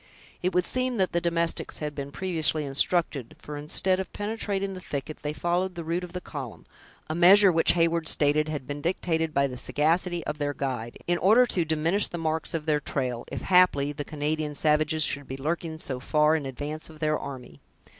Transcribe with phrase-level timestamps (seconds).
[0.41, 4.81] It would seem that the domestics had been previously instructed; for, instead of penetrating the
[4.81, 6.65] thicket, they followed the route of the column;
[7.07, 11.19] a measure which Heyward stated had been dictated by the sagacity of their guide, in
[11.19, 15.37] order to diminish the marks of their trail, if, haply, the Canadian savages should be
[15.37, 17.59] lurking so far in advance of their army.